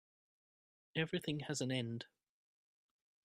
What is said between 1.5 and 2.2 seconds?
an end.